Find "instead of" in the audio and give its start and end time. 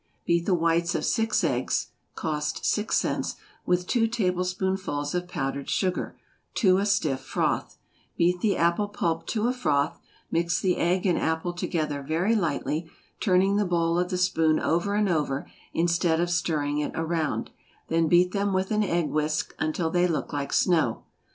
15.71-16.31